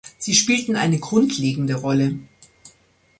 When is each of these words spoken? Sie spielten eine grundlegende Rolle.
Sie 0.17 0.33
spielten 0.33 0.75
eine 0.77 0.97
grundlegende 0.97 1.75
Rolle. 1.75 2.17